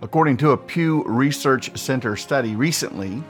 [0.00, 3.22] According to a Pew Research Center study recently,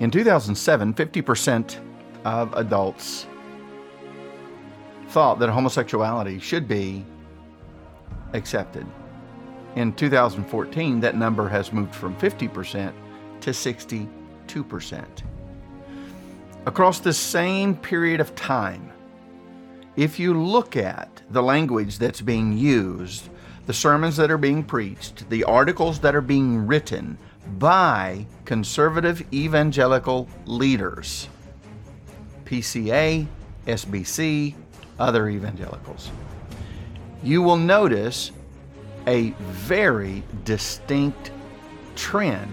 [0.00, 1.78] in 2007, 50%
[2.24, 3.26] of adults
[5.08, 7.04] thought that homosexuality should be
[8.32, 8.86] accepted.
[9.76, 12.92] In 2014, that number has moved from 50%
[13.42, 15.04] to 62%.
[16.66, 18.92] Across the same period of time,
[19.96, 23.28] if you look at the language that's being used,
[23.70, 27.16] the sermons that are being preached, the articles that are being written
[27.60, 31.28] by conservative evangelical leaders,
[32.44, 33.28] PCA,
[33.68, 34.56] SBC,
[34.98, 36.10] other evangelicals,
[37.22, 38.32] you will notice
[39.06, 41.30] a very distinct
[41.94, 42.50] trend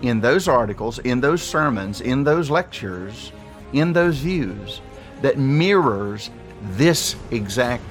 [0.00, 3.30] in those articles, in those sermons, in those lectures,
[3.74, 4.80] in those views
[5.20, 6.30] that mirrors
[6.62, 7.84] this exact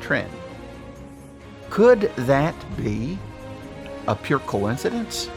[0.00, 0.30] trend.
[1.74, 3.18] Could that be
[4.06, 5.28] a pure coincidence?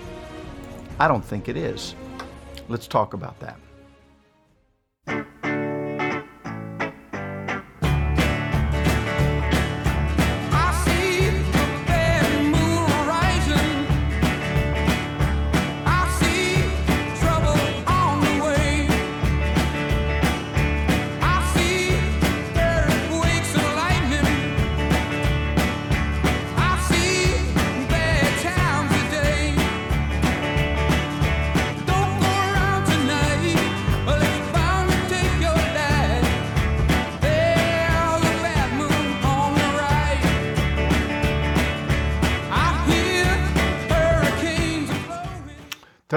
[0.99, 1.95] I don't think it is.
[2.69, 3.57] Let's talk about that.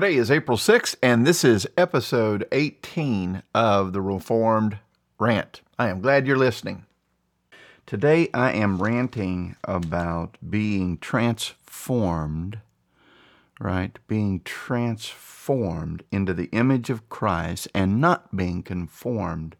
[0.00, 4.78] Today is April 6th, and this is episode 18 of the Reformed
[5.18, 5.60] Rant.
[5.78, 6.86] I am glad you're listening.
[7.84, 12.60] Today I am ranting about being transformed,
[13.60, 13.98] right?
[14.08, 19.54] Being transformed into the image of Christ and not being conformed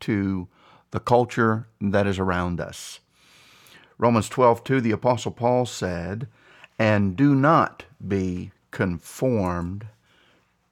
[0.00, 0.48] to
[0.92, 3.00] the culture that is around us.
[3.98, 6.26] Romans 12, 2, the Apostle Paul said,
[6.78, 9.86] And do not be conformed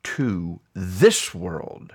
[0.02, 1.94] to this world,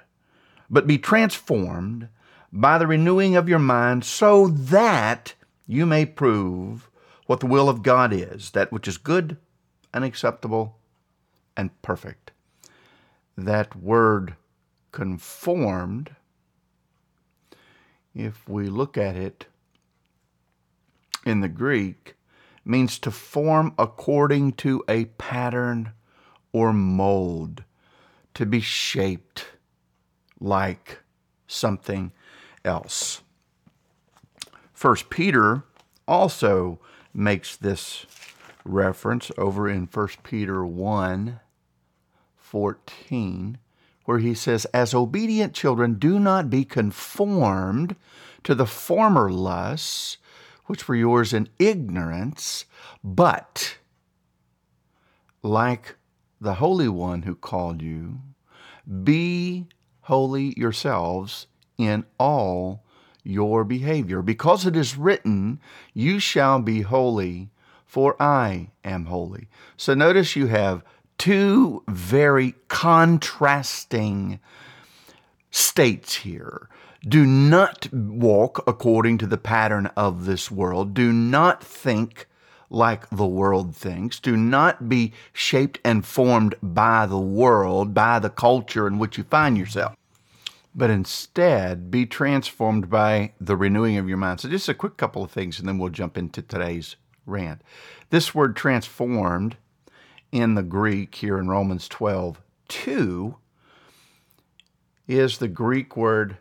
[0.69, 2.09] but be transformed
[2.51, 5.34] by the renewing of your mind so that
[5.67, 6.90] you may prove
[7.25, 9.38] what the will of God is, that which is good
[9.94, 10.78] and acceptable
[11.56, 12.31] and perfect.
[13.38, 14.35] That word
[14.91, 16.16] conformed,
[18.13, 19.45] if we look at it
[21.25, 22.16] in the Greek,
[22.63, 25.91] means to form according to a pattern
[26.53, 27.63] or mold,
[28.33, 29.45] to be shaped
[30.39, 30.99] like
[31.47, 32.11] something
[32.63, 33.22] else.
[34.73, 35.63] First Peter
[36.07, 36.79] also
[37.13, 38.05] makes this
[38.63, 41.39] reference over in 1 Peter 1
[42.38, 43.57] 14,
[44.03, 47.95] where he says, As obedient children, do not be conformed
[48.43, 50.17] to the former lusts
[50.71, 52.63] which were yours in ignorance,
[53.03, 53.75] but
[55.43, 55.97] like
[56.39, 58.19] the Holy One who called you,
[59.03, 59.67] be
[60.03, 62.85] holy yourselves in all
[63.21, 65.59] your behavior, because it is written,
[65.93, 67.49] You shall be holy,
[67.85, 69.49] for I am holy.
[69.75, 70.85] So notice you have
[71.17, 74.39] two very contrasting
[75.51, 76.69] states here.
[77.07, 80.94] Do not walk according to the pattern of this world.
[80.94, 82.28] Do not think
[82.69, 84.19] like the world thinks.
[84.19, 89.23] Do not be shaped and formed by the world, by the culture in which you
[89.23, 89.95] find yourself.
[90.75, 94.40] But instead, be transformed by the renewing of your mind.
[94.40, 96.95] So, just a quick couple of things, and then we'll jump into today's
[97.25, 97.61] rant.
[98.11, 99.57] This word transformed
[100.31, 103.35] in the Greek here in Romans 12 2
[105.07, 106.38] is the Greek word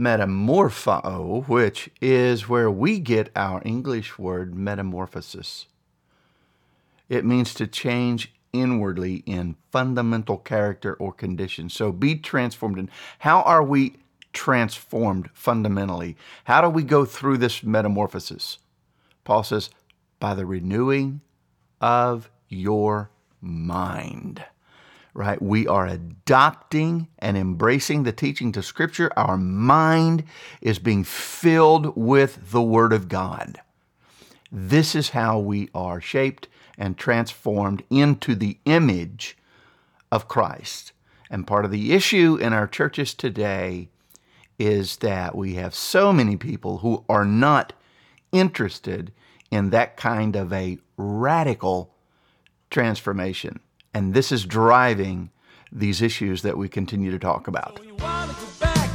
[0.00, 5.66] metamorpho, which is where we get our English word metamorphosis.
[7.08, 11.68] It means to change inwardly in fundamental character or condition.
[11.68, 12.78] So be transformed.
[12.78, 12.90] And
[13.20, 13.96] how are we
[14.32, 16.16] transformed fundamentally?
[16.44, 18.58] How do we go through this metamorphosis?
[19.24, 19.70] Paul says,
[20.18, 21.20] by the renewing
[21.80, 23.10] of your
[23.40, 24.44] mind
[25.14, 25.40] right?
[25.40, 29.10] We are adopting and embracing the teachings of Scripture.
[29.16, 30.24] Our mind
[30.60, 33.60] is being filled with the Word of God.
[34.52, 39.36] This is how we are shaped and transformed into the image
[40.10, 40.92] of Christ.
[41.30, 43.88] And part of the issue in our churches today
[44.58, 47.72] is that we have so many people who are not
[48.32, 49.12] interested
[49.50, 51.94] in that kind of a radical
[52.70, 53.60] transformation.
[53.92, 55.30] And this is driving
[55.72, 57.80] these issues that we continue to talk about.
[57.84, 58.90] You back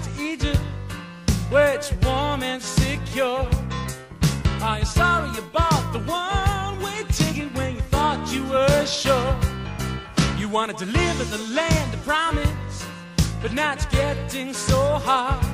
[10.56, 12.86] wanted to live in the land of promise,
[13.42, 15.46] but now it's getting so hard.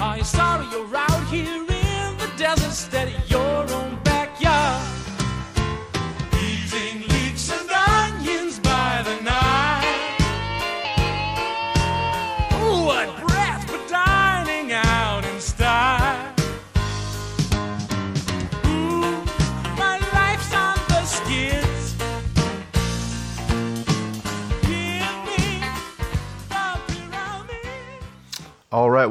[0.00, 3.40] Are you sorry you're out here in the desert instead of your
[3.72, 4.11] own backyard?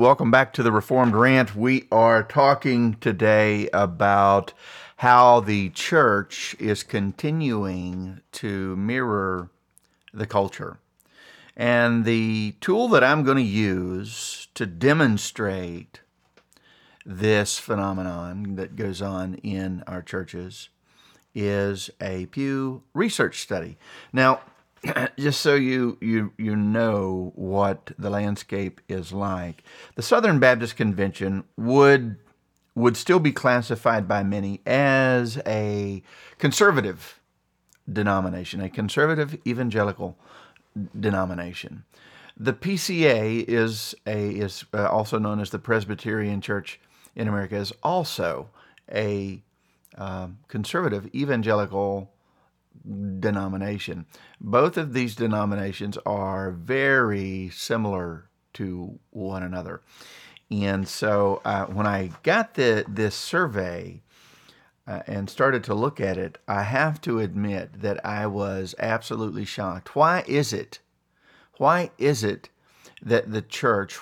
[0.02, 1.56] Welcome back to the Reformed Rant.
[1.56, 4.52] We are talking today about
[4.98, 9.52] how the church is continuing to mirror
[10.12, 10.80] the culture.
[11.56, 16.00] And the tool that I'm going to use to demonstrate
[17.06, 20.70] this phenomenon that goes on in our churches
[21.36, 23.78] is a Pew Research study.
[24.12, 24.42] Now,
[25.20, 29.64] just so you, you you know what the landscape is like,
[29.96, 32.18] the Southern Baptist Convention would
[32.74, 36.02] would still be classified by many as a
[36.38, 37.20] conservative
[37.92, 40.18] denomination, a conservative evangelical
[41.00, 41.84] denomination.
[42.38, 46.80] The PCA is a is uh, also known as the Presbyterian Church
[47.16, 48.50] in America is also
[48.92, 49.44] a
[49.98, 52.12] um, conservative evangelical
[53.20, 54.06] denomination.
[54.40, 59.82] Both of these denominations are very similar to one another.
[60.50, 64.02] And so uh, when I got the this survey
[64.86, 69.46] uh, and started to look at it, I have to admit that I was absolutely
[69.46, 69.96] shocked.
[69.96, 70.80] Why is it?
[71.58, 72.50] Why is it
[73.02, 73.98] that the church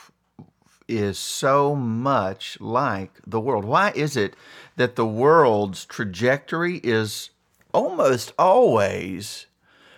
[0.87, 3.65] is so much like the world?
[3.65, 4.35] Why is it
[4.75, 7.29] that the world's trajectory is
[7.73, 9.47] almost always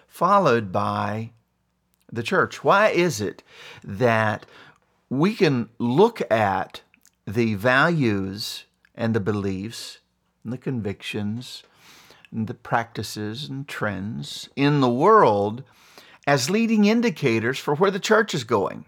[0.08, 1.32] followed by
[2.12, 2.64] the church?
[2.64, 3.44] Why is it
[3.84, 4.46] that
[5.10, 6.82] we can look at
[7.28, 8.66] the values
[8.96, 10.00] and the beliefs
[10.44, 11.64] and the convictions
[12.32, 15.64] and the practices and trends in the world
[16.28, 18.86] as leading indicators for where the church is going?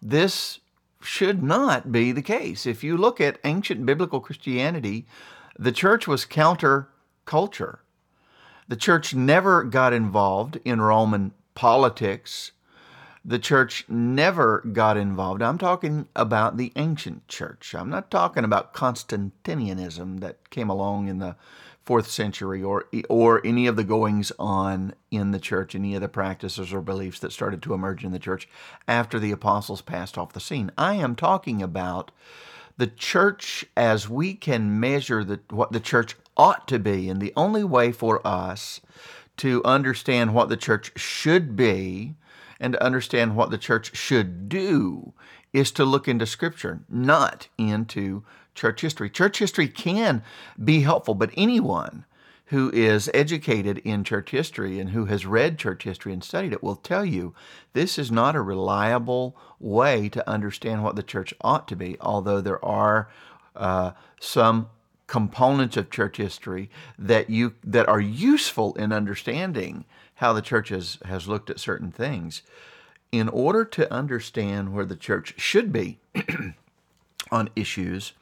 [0.00, 0.60] This
[1.00, 2.66] should not be the case.
[2.66, 5.06] If you look at ancient biblical Christianity,
[5.58, 6.88] the church was counter
[7.24, 7.80] culture.
[8.68, 12.52] The church never got involved in Roman politics.
[13.24, 15.42] The church never got involved.
[15.42, 17.74] I'm talking about the ancient church.
[17.74, 21.36] I'm not talking about Constantinianism that came along in the
[21.84, 26.08] fourth century or or any of the goings on in the church, any of the
[26.08, 28.48] practices or beliefs that started to emerge in the church
[28.88, 30.70] after the apostles passed off the scene.
[30.78, 32.10] I am talking about
[32.76, 37.08] the church as we can measure the, what the church ought to be.
[37.08, 38.80] And the only way for us
[39.38, 42.14] to understand what the church should be
[42.60, 45.12] and to understand what the church should do
[45.52, 49.10] is to look into Scripture, not into church history.
[49.10, 50.22] Church history can
[50.62, 52.04] be helpful, but anyone
[52.46, 56.62] who is educated in church history and who has read church history and studied it
[56.62, 57.34] will tell you
[57.72, 62.40] this is not a reliable way to understand what the church ought to be, although
[62.40, 63.08] there are
[63.56, 64.68] uh, some
[65.06, 69.84] components of church history that you that are useful in understanding
[70.16, 72.42] how the church has, has looked at certain things.
[73.12, 75.98] In order to understand where the church should be
[77.30, 78.12] on issues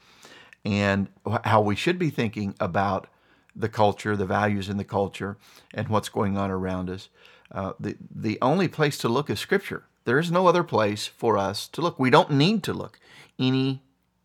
[0.64, 1.08] and
[1.44, 3.08] how we should be thinking about
[3.54, 5.36] the culture, the values in the culture,
[5.74, 7.08] and what's going on around us,
[7.50, 9.84] uh, the, the only place to look is Scripture.
[10.04, 11.98] There is no other place for us to look.
[11.98, 12.98] We don't need to look
[13.38, 13.82] any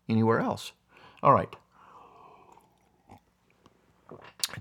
[0.08, 0.72] anywhere else.
[1.22, 1.54] All right.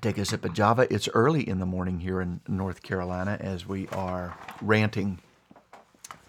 [0.01, 0.85] Take a sip of Java.
[0.93, 5.19] It's early in the morning here in North Carolina as we are ranting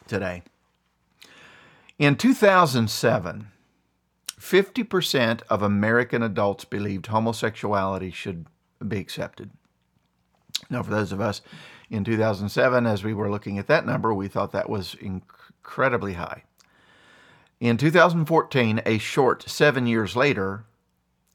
[0.07, 0.43] today.
[1.99, 3.49] In 2007,
[4.41, 8.47] 50% of American adults believed homosexuality should
[8.87, 9.51] be accepted.
[10.71, 11.43] Now, for those of us
[11.91, 16.45] in 2007, as we were looking at that number, we thought that was incredibly high.
[17.61, 20.65] In 2014, a short seven years later,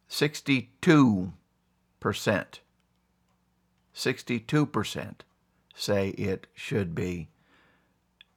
[0.08, 1.34] 62
[2.03, 2.60] percent.
[3.95, 5.15] 62%
[5.74, 7.29] say it should be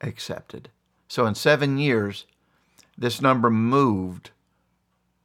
[0.00, 0.70] accepted.
[1.08, 2.24] So in seven years,
[2.96, 4.30] this number moved,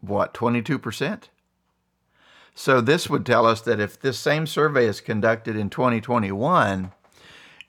[0.01, 1.25] what, 22%?
[2.53, 6.91] So this would tell us that if this same survey is conducted in 2021,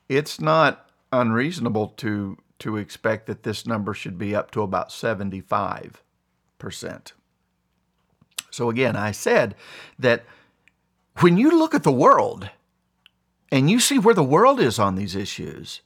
[0.09, 5.91] it's not unreasonable to to expect that this number should be up to about 75%.
[8.51, 9.55] So again, I said
[9.99, 10.23] that
[11.19, 12.49] when you look at the world
[13.51, 15.81] and you see where the world is on these issues,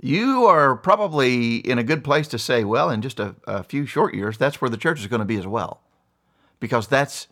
[0.00, 3.86] you are probably in a good place to say, well, in just a, a few
[3.86, 5.80] short years, that's where the church is going to be as well.
[6.60, 7.28] Because that's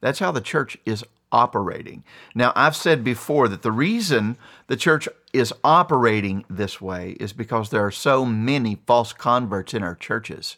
[0.00, 2.02] that's how the church is operating.
[2.34, 4.36] Now, I've said before that the reason
[4.66, 9.82] the church is operating this way is because there are so many false converts in
[9.82, 10.56] our churches.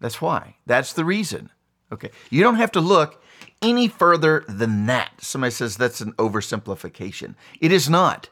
[0.00, 0.56] That's why.
[0.66, 1.50] That's the reason.
[1.90, 2.10] Okay.
[2.30, 3.22] You don't have to look
[3.64, 5.12] any further than that.
[5.20, 7.34] Somebody says that's an oversimplification.
[7.60, 8.28] It is not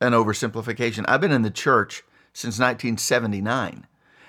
[0.00, 1.04] an oversimplification.
[1.08, 2.02] I've been in the church
[2.32, 3.86] since 1979,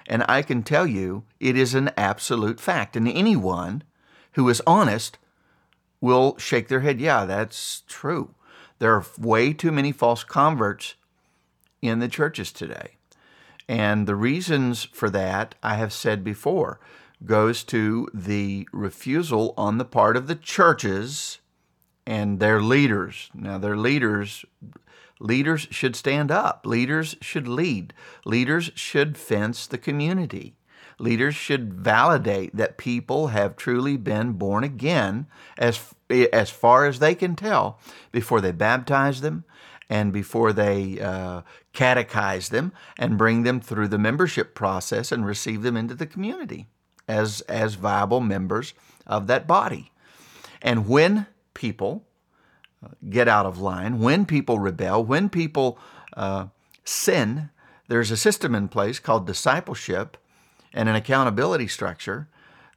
[0.07, 2.95] and I can tell you it is an absolute fact.
[2.95, 3.83] And anyone
[4.33, 5.17] who is honest
[5.99, 8.33] will shake their head, yeah, that's true.
[8.79, 10.95] There are way too many false converts
[11.81, 12.97] in the churches today.
[13.67, 16.79] And the reasons for that, I have said before,
[17.25, 21.39] goes to the refusal on the part of the churches
[22.05, 23.29] and their leaders.
[23.33, 24.45] Now, their leaders
[25.19, 26.65] leaders should stand up.
[26.65, 27.93] Leaders should lead.
[28.25, 30.55] Leaders should fence the community.
[30.97, 37.15] Leaders should validate that people have truly been born again as, as far as they
[37.15, 37.79] can tell
[38.11, 39.43] before they baptize them
[39.89, 41.41] and before they uh,
[41.73, 46.67] catechize them and bring them through the membership process and receive them into the community
[47.11, 48.73] as, as viable members
[49.05, 49.91] of that body.
[50.61, 52.05] And when people
[52.83, 55.77] uh, get out of line, when people rebel, when people
[56.15, 56.47] uh,
[56.83, 57.49] sin,
[57.87, 60.17] there's a system in place called discipleship
[60.73, 62.27] and an accountability structure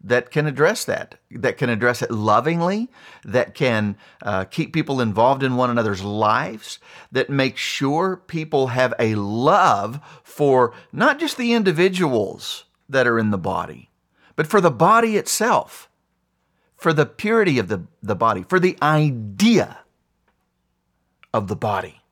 [0.03, 2.91] that can address that, that can address it lovingly,
[3.25, 6.79] that can uh, keep people involved in one another's lives,
[7.11, 13.31] that makes sure people have a love for not just the individuals that are in
[13.31, 13.89] the body,
[14.37, 15.89] but for the body itself,
[16.77, 19.79] for the purity of the, the body, for the idea
[21.33, 22.03] of the body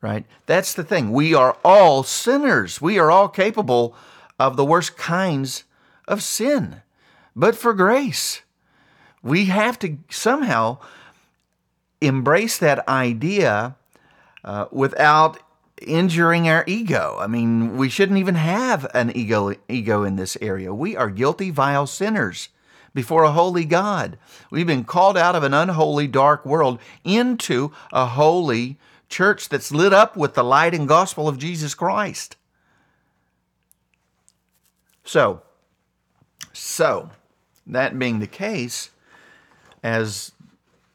[0.00, 0.24] right?
[0.46, 1.12] That's the thing.
[1.12, 2.80] We are all sinners.
[2.80, 3.94] We are all capable
[4.38, 5.64] of the worst kinds
[6.08, 6.82] of sin.
[7.36, 8.42] But for grace,
[9.22, 10.78] we have to somehow
[12.00, 13.76] embrace that idea
[14.42, 15.38] uh, without
[15.80, 17.16] injuring our ego.
[17.20, 20.74] I mean, we shouldn't even have an ego ego in this area.
[20.74, 22.48] We are guilty, vile sinners
[22.94, 24.18] before a holy God.
[24.50, 29.92] We've been called out of an unholy, dark world into a holy church that's lit
[29.92, 32.36] up with the light and gospel of Jesus Christ.
[35.04, 35.42] So,
[36.52, 37.10] so
[37.66, 38.90] that being the case,
[39.82, 40.32] as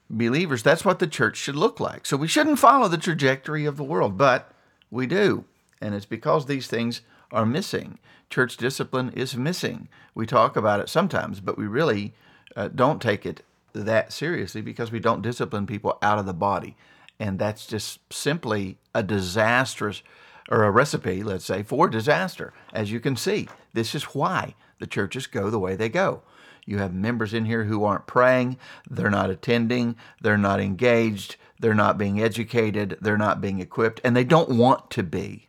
[0.10, 2.06] believers, that's what the church should look like.
[2.06, 4.52] So we shouldn't follow the trajectory of the world, but
[4.96, 5.46] we do.
[5.82, 8.00] And it's because these things are missing.
[8.30, 9.90] Church discipline is missing.
[10.16, 12.14] We talk about it sometimes, but we really
[12.56, 16.76] uh, don't take it that seriously because we don't discipline people out of the body.
[17.20, 20.02] And that's just simply a disastrous
[20.50, 22.54] or a recipe, let's say, for disaster.
[22.74, 26.22] As you can see, this is why the churches go the way they go.
[26.66, 28.58] You have members in here who aren't praying,
[28.90, 34.16] they're not attending, they're not engaged, they're not being educated, they're not being equipped, and
[34.16, 35.48] they don't want to be.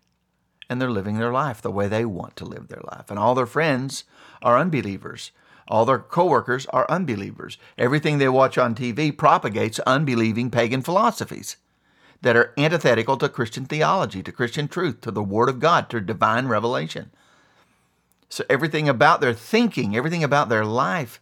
[0.69, 3.11] And they're living their life the way they want to live their life.
[3.11, 4.05] And all their friends
[4.43, 5.31] are unbelievers.
[5.69, 7.59] All their coworkers are unbelievers.
[7.77, 11.57] Everything they watch on TV propagates unbelieving pagan philosophies
[12.23, 16.01] that are antithetical to Christian theology, to Christian truth, to the Word of God, to
[16.01, 17.11] divine revelation.
[18.29, 21.21] So everything about their thinking, everything about their life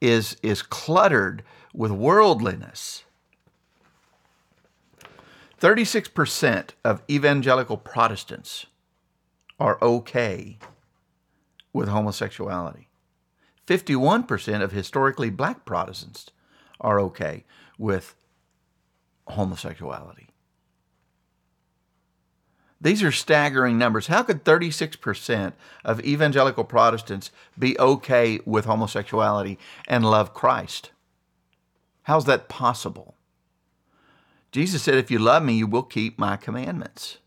[0.00, 1.42] is, is cluttered
[1.74, 3.04] with worldliness.
[5.60, 8.66] 36% of evangelical Protestants
[9.58, 10.58] are okay
[11.72, 12.88] with homosexuality.
[13.66, 16.30] 51% of historically black Protestants
[16.80, 17.44] are okay
[17.76, 18.14] with
[19.26, 20.28] homosexuality.
[22.80, 24.06] These are staggering numbers.
[24.06, 25.52] How could 36%
[25.84, 30.92] of evangelical Protestants be okay with homosexuality and love Christ?
[32.04, 33.16] How's that possible?
[34.50, 37.18] Jesus said, If you love me, you will keep my commandments.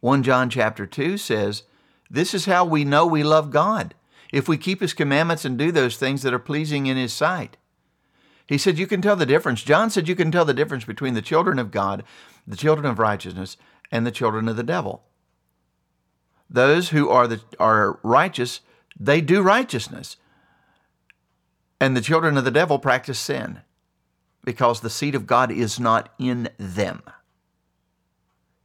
[0.00, 1.64] 1 John chapter 2 says,
[2.10, 3.94] This is how we know we love God,
[4.32, 7.56] if we keep his commandments and do those things that are pleasing in his sight.
[8.46, 9.62] He said, You can tell the difference.
[9.62, 12.04] John said, You can tell the difference between the children of God,
[12.46, 13.56] the children of righteousness,
[13.90, 15.02] and the children of the devil.
[16.48, 18.60] Those who are, the, are righteous,
[18.98, 20.16] they do righteousness.
[21.80, 23.60] And the children of the devil practice sin
[24.44, 27.02] because the seed of God is not in them.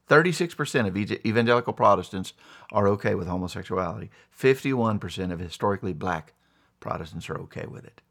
[0.09, 2.33] 36% of evangelical Protestants
[2.71, 4.09] are okay with homosexuality.
[4.37, 6.33] 51% of historically black
[6.79, 8.01] Protestants are okay with it.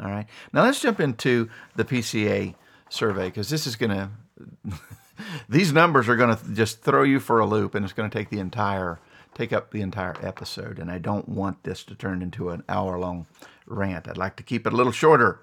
[0.00, 0.26] All right.
[0.52, 2.54] Now let's jump into the PCA
[2.88, 4.10] survey because this is going to,
[5.48, 8.16] these numbers are going to just throw you for a loop and it's going to
[8.16, 9.00] take the entire,
[9.34, 10.78] take up the entire episode.
[10.78, 13.26] And I don't want this to turn into an hour long
[13.66, 14.08] rant.
[14.08, 15.40] I'd like to keep it a little shorter.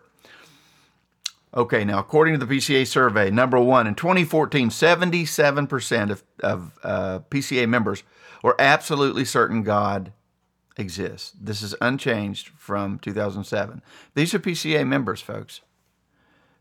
[1.55, 7.19] Okay, now according to the PCA survey, number one, in 2014, 77% of, of uh,
[7.29, 8.03] PCA members
[8.43, 10.11] were absolutely certain God
[10.77, 11.31] exists.
[11.39, 13.81] This is unchanged from 2007.
[14.15, 15.61] These are PCA members, folks.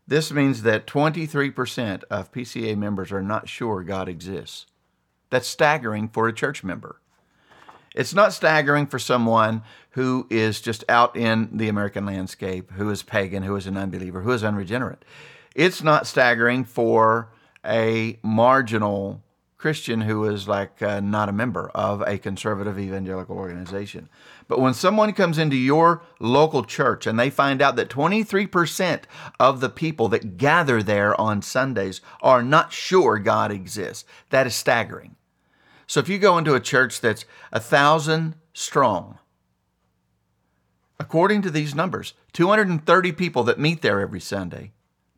[0.07, 4.65] This means that 23% of PCA members are not sure God exists.
[5.29, 7.01] That's staggering for a church member.
[7.95, 13.01] It's not staggering for someone who is just out in the American landscape, who is
[13.01, 15.05] pagan, who is an unbeliever, who is unregenerate.
[15.55, 17.29] It's not staggering for
[17.65, 19.23] a marginal
[19.57, 24.09] Christian who is like uh, not a member of a conservative evangelical organization.
[24.49, 29.03] But when someone comes into your local church and they find out that 23%
[29.39, 34.53] of the people that gather there on Sundays are not sure God exists, that is
[34.53, 35.14] staggering.
[35.87, 39.19] So if you go into a church that's a thousand strong,
[40.99, 44.71] according to these numbers, 230 people that meet there every Sunday,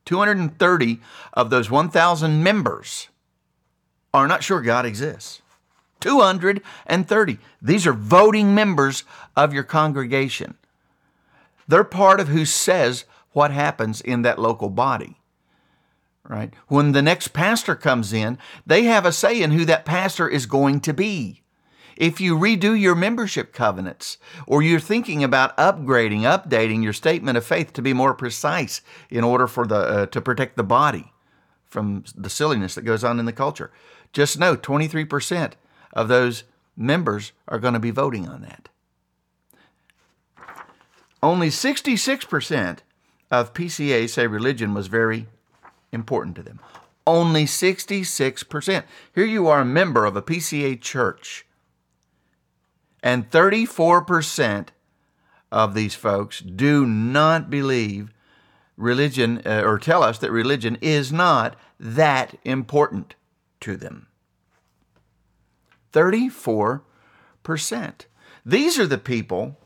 [0.06, 1.00] 230
[1.34, 3.10] of those 1,000 members
[4.14, 5.42] are not sure God exists.
[6.00, 7.40] 230.
[7.62, 9.04] These are voting members
[9.36, 10.56] of your congregation.
[11.68, 15.18] They're part of who says what happens in that local body
[16.28, 16.54] right?
[16.68, 20.46] When the next pastor comes in, they have a say in who that pastor is
[20.46, 21.44] going to be.
[21.96, 27.46] If you redo your membership covenants, or you're thinking about upgrading, updating your statement of
[27.46, 31.12] faith to be more precise in order for the uh, to protect the body
[31.66, 33.72] from the silliness that goes on in the culture,
[34.14, 35.54] just know 23%
[35.94, 36.44] of those
[36.76, 38.70] members are going to be voting on that.
[41.24, 42.80] Only 66%
[43.32, 45.28] of PCA say religion was very
[45.92, 46.60] important to them.
[47.06, 48.84] Only 66%.
[49.16, 51.46] Here you are a member of a PCA church,
[53.02, 54.70] and 34%
[55.52, 58.14] of these folks do not believe
[58.76, 63.16] religion uh, or tell us that religion is not that important
[63.62, 64.08] to them.
[65.94, 66.82] 34%.
[68.46, 69.58] These are the people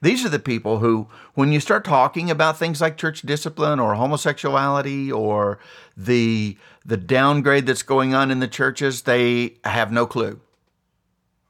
[0.00, 3.94] these are the people who, when you start talking about things like church discipline or
[3.94, 5.58] homosexuality or
[5.96, 10.40] the, the downgrade that's going on in the churches, they have no clue.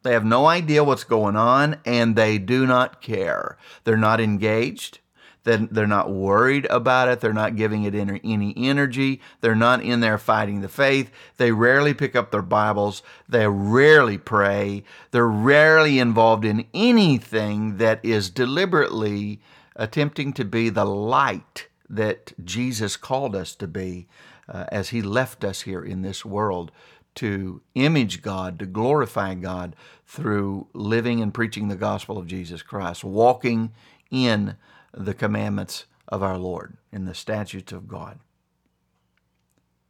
[0.02, 3.58] They have no idea what's going on and they do not care.
[3.84, 5.00] They're not engaged.
[5.48, 7.20] Then they're not worried about it.
[7.20, 9.22] They're not giving it any energy.
[9.40, 11.11] They're not in there fighting the faith.
[11.38, 13.02] They rarely pick up their Bibles.
[13.26, 14.84] They rarely pray.
[15.11, 19.40] They're rarely involved in anything that is deliberately
[19.74, 24.06] attempting to be the light that Jesus called us to be
[24.50, 26.70] uh, as He left us here in this world
[27.14, 29.74] to image God, to glorify God
[30.06, 33.72] through living and preaching the gospel of Jesus Christ, walking
[34.11, 34.56] in
[34.92, 38.18] the commandments of our Lord in the statutes of God.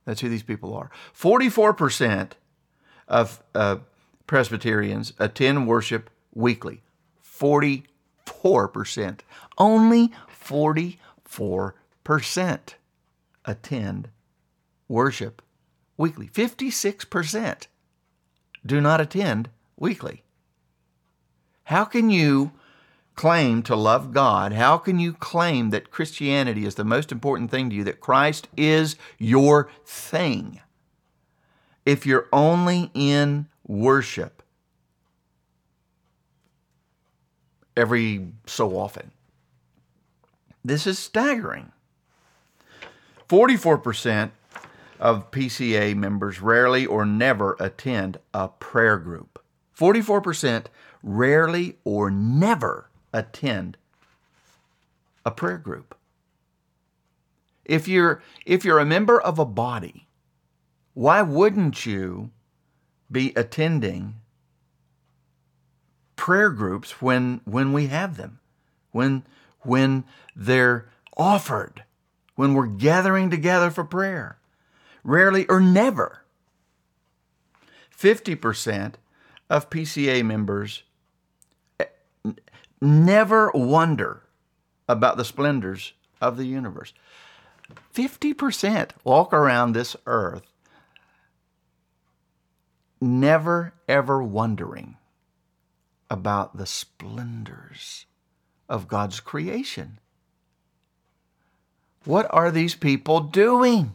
[0.05, 0.91] That's who these people are.
[1.17, 2.33] 44%
[3.07, 3.77] of uh,
[4.27, 6.83] Presbyterians attend worship weekly.
[7.25, 9.21] 44%.
[9.57, 12.59] Only 44%
[13.45, 14.09] attend
[14.89, 15.43] worship
[15.97, 16.29] weekly.
[16.29, 17.67] 56%
[18.65, 20.23] do not attend weekly.
[21.65, 22.53] How can you
[23.19, 27.69] claim to love God, how can you claim that Christianity is the most important thing
[27.69, 30.61] to you, that Christ is your thing,
[31.85, 34.41] if you're only in worship
[37.77, 39.11] every so often?
[40.65, 41.73] This is staggering.
[43.29, 44.31] 44%
[45.01, 49.43] of PCA members rarely or never attend a prayer group.
[49.77, 50.67] 44%
[51.03, 53.77] rarely or never attend
[55.25, 55.94] a prayer group.
[57.64, 60.09] If you're if you're a member of a body,
[60.94, 62.31] why wouldn't you
[63.11, 64.14] be attending
[66.16, 68.40] prayer groups when when we have them?
[68.90, 69.25] When
[69.61, 71.85] when they're offered,
[72.37, 74.38] when we're gathering together for prayer.
[75.05, 76.23] Rarely or never.
[77.97, 78.94] 50%
[79.51, 80.85] of PCA members
[82.81, 84.23] never wonder
[84.88, 86.93] about the splendors of the universe.
[87.95, 90.45] 50% walk around this earth
[93.01, 94.97] never ever wondering
[96.11, 98.07] about the splendors
[98.69, 99.99] of God's creation.
[102.05, 103.93] What are these people doing?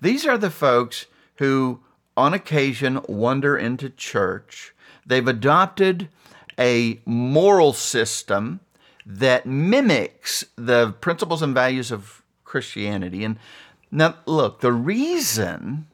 [0.00, 1.80] These are the folks who,
[2.16, 4.74] on occasion, wander into church.
[5.06, 6.08] They've adopted
[6.60, 8.60] a moral system
[9.06, 13.24] that mimics the principles and values of Christianity.
[13.24, 13.38] And
[13.90, 15.86] now, look, the reason,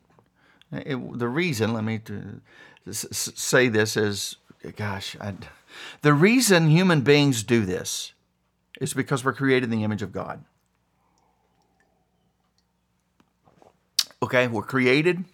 [0.72, 2.00] it, the reason, let me
[2.90, 4.36] say this is,
[4.74, 5.34] gosh, I,
[6.02, 8.12] the reason human beings do this
[8.80, 10.44] is because we're created in the image of God.
[14.22, 15.24] Okay, we're created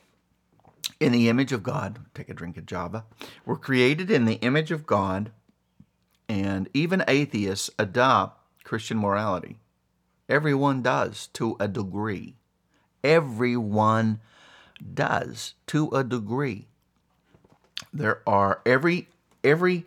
[1.01, 1.99] in the image of God.
[2.14, 3.05] Take a drink of Java.
[3.45, 5.31] We're created in the image of God,
[6.29, 9.59] and even atheists adopt Christian morality.
[10.29, 12.35] Everyone does to a degree.
[13.05, 14.21] Everyone
[14.95, 16.66] does to a degree.
[17.92, 19.09] There are every
[19.45, 19.85] every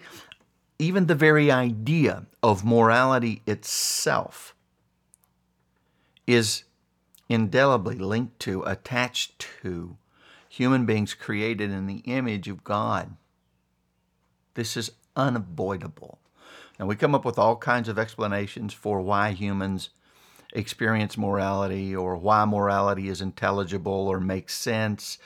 [0.77, 4.53] even the very idea of morality itself
[6.27, 6.63] is
[7.29, 9.97] indelibly linked to, attached to
[10.55, 13.17] human beings created in the image of God.
[14.53, 16.17] This is unavoidable.
[16.79, 19.89] Now, we come up with all kinds of explanations for why humans
[20.53, 25.17] experience morality or why morality is intelligible or makes sense,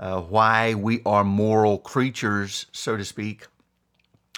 [0.00, 3.46] uh, why we are moral creatures, so to speak.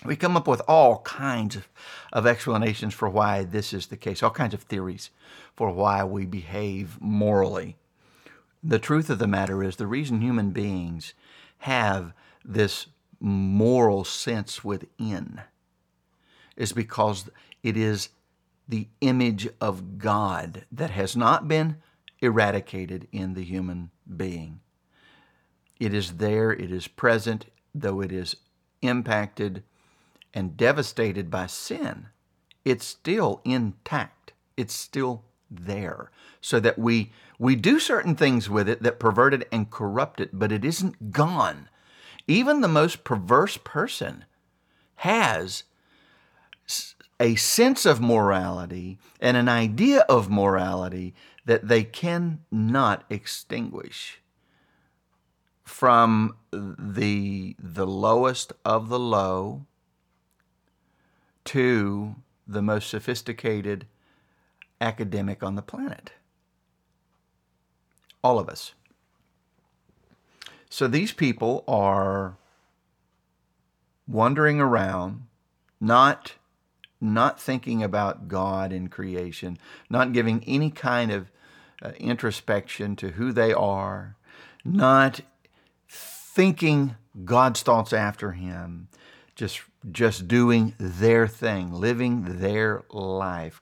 [0.04, 1.66] We come up with all kinds of,
[2.12, 5.08] of explanations for why this is the case, all kinds of theories
[5.56, 7.78] for why we behave morally.
[8.66, 11.12] The truth of the matter is the reason human beings
[11.58, 12.86] have this
[13.20, 15.42] moral sense within
[16.56, 17.28] is because
[17.62, 18.08] it is
[18.66, 21.76] the image of God that has not been
[22.20, 24.60] eradicated in the human being.
[25.78, 28.34] It is there, it is present, though it is
[28.80, 29.62] impacted
[30.32, 32.06] and devastated by sin,
[32.64, 34.32] it's still intact.
[34.56, 35.24] It's still
[35.60, 36.10] there.
[36.40, 40.30] So that we we do certain things with it that pervert it and corrupt it,
[40.32, 41.68] but it isn't gone.
[42.26, 44.24] Even the most perverse person
[44.96, 45.64] has
[47.20, 51.14] a sense of morality and an idea of morality
[51.44, 54.20] that they cannot extinguish
[55.64, 59.66] from the the lowest of the low
[61.44, 63.86] to the most sophisticated
[64.84, 66.12] academic on the planet.
[68.22, 68.74] All of us.
[70.68, 72.36] So these people are
[74.06, 75.26] wandering around,
[75.80, 76.34] not
[77.00, 79.58] not thinking about God and creation,
[79.90, 81.30] not giving any kind of
[81.82, 84.16] uh, introspection to who they are,
[84.64, 85.20] not
[85.88, 88.88] thinking God's thoughts after him,
[89.34, 89.60] just
[89.92, 93.60] just doing their thing, living their life,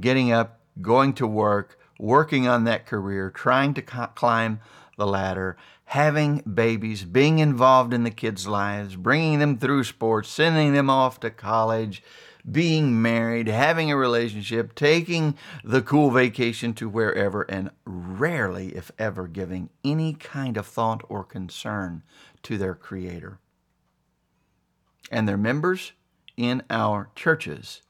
[0.00, 4.60] getting up, going to work, working on that career, trying to climb
[4.96, 5.56] the ladder,
[5.86, 11.18] having babies, being involved in the kids' lives, bringing them through sports, sending them off
[11.20, 12.02] to college,
[12.50, 15.34] being married, having a relationship, taking
[15.64, 21.24] the cool vacation to wherever, and rarely, if ever, giving any kind of thought or
[21.24, 22.02] concern
[22.42, 23.38] to their Creator
[25.10, 25.92] and their members
[26.36, 27.82] in our churches.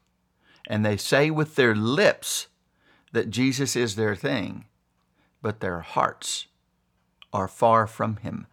[0.69, 2.47] And they say with their lips
[3.11, 4.65] that Jesus is their thing,
[5.41, 6.45] but their hearts
[7.33, 8.45] are far from Him.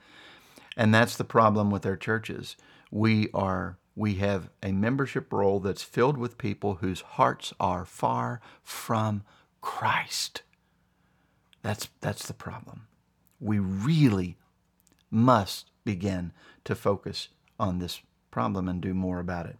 [0.76, 2.56] And that's the problem with our churches.
[2.90, 8.42] We are we have a membership roll that's filled with people whose hearts are far
[8.62, 9.22] from
[9.62, 10.42] Christ.
[11.62, 12.88] That's, that's the problem.
[13.40, 14.36] We really
[15.10, 16.32] must begin
[16.64, 18.02] to focus on this
[18.36, 19.56] problem and do more about it.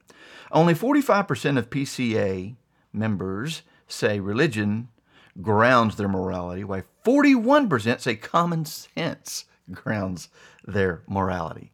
[0.53, 2.57] Only 45% of PCA
[2.93, 4.89] members say religion
[5.41, 10.29] grounds their morality, while 41% say common sense grounds
[10.63, 11.73] their morality.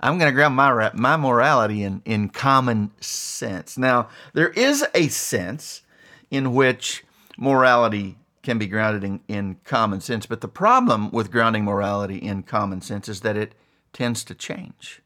[0.00, 3.76] I'm going to ground my, my morality in, in common sense.
[3.76, 5.82] Now, there is a sense
[6.30, 7.04] in which
[7.36, 12.42] morality can be grounded in, in common sense, but the problem with grounding morality in
[12.42, 13.54] common sense is that it
[13.92, 15.02] tends to change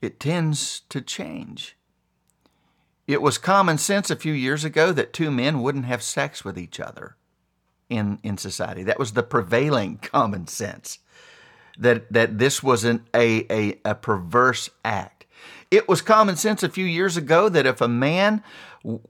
[0.00, 1.76] it tends to change.
[3.06, 6.58] It was common sense a few years ago that two men wouldn't have sex with
[6.58, 7.16] each other
[7.88, 8.82] in, in society.
[8.82, 10.98] That was the prevailing common sense.
[11.78, 15.26] That, that this was an, a, a, a perverse act.
[15.70, 18.42] It was common sense a few years ago that if a man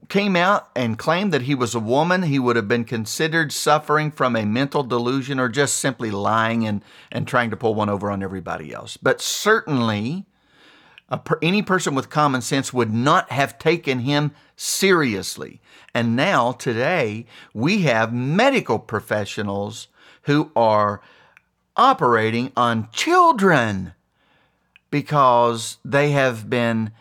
[0.07, 4.11] came out and claimed that he was a woman, he would have been considered suffering
[4.11, 8.11] from a mental delusion or just simply lying and, and trying to pull one over
[8.11, 8.97] on everybody else.
[8.97, 10.25] But certainly,
[11.17, 15.61] per, any person with common sense would not have taken him seriously.
[15.93, 19.87] And now, today, we have medical professionals
[20.23, 21.01] who are
[21.75, 23.93] operating on children
[24.91, 26.91] because they have been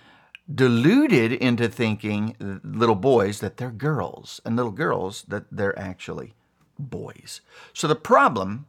[0.53, 6.33] deluded into thinking, little boys, that they're girls, and little girls, that they're actually
[6.79, 7.41] boys.
[7.75, 8.67] So the problem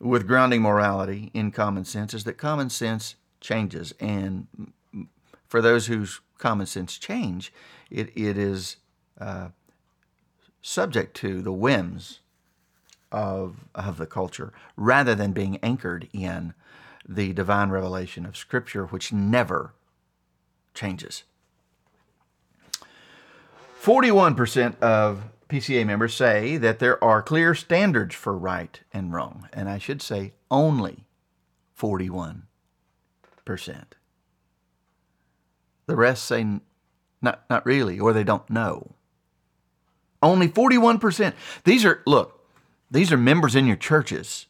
[0.00, 3.92] with grounding morality in common sense is that common sense changes.
[4.00, 4.46] And
[5.46, 7.52] for those whose common sense change,
[7.90, 8.76] it, it is
[9.20, 9.48] uh,
[10.62, 12.20] subject to the whims
[13.10, 16.54] of, of the culture rather than being anchored in
[17.08, 19.72] the divine revelation of Scripture, which never
[20.74, 21.24] changes.
[23.82, 29.68] 41% of PCA members say that there are clear standards for right and wrong, and
[29.68, 31.06] I should say only
[31.78, 32.42] 41%.
[35.86, 36.60] The rest say
[37.22, 38.92] not, not really, or they don't know.
[40.22, 41.32] Only 41%.
[41.64, 42.44] These are, look,
[42.90, 44.46] these are members in your churches.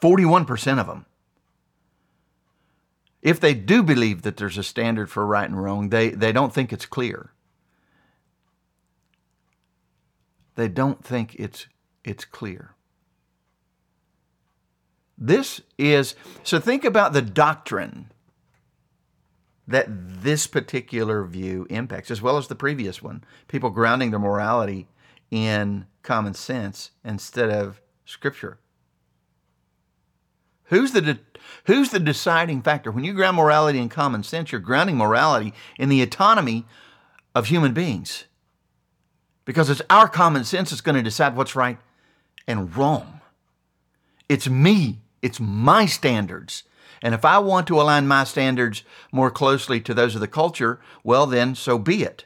[0.00, 1.06] 41% of them.
[3.20, 6.54] If they do believe that there's a standard for right and wrong, they, they don't
[6.54, 7.32] think it's clear.
[10.54, 11.66] They don't think it's,
[12.04, 12.74] it's clear.
[15.18, 18.12] This is, so think about the doctrine
[19.66, 23.24] that this particular view impacts, as well as the previous one.
[23.48, 24.88] People grounding their morality
[25.30, 28.58] in common sense instead of Scripture.
[30.64, 31.20] Who's the, de-
[31.64, 32.90] who's the deciding factor?
[32.90, 36.64] When you ground morality in common sense, you're grounding morality in the autonomy
[37.34, 38.24] of human beings.
[39.44, 41.78] Because it's our common sense that's going to decide what's right
[42.46, 43.20] and wrong.
[44.28, 46.64] It's me, it's my standards.
[47.02, 50.80] And if I want to align my standards more closely to those of the culture,
[51.04, 52.24] well, then so be it.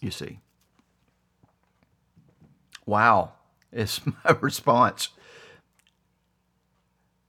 [0.00, 0.40] You see.
[2.84, 3.32] Wow,
[3.72, 5.10] is my response.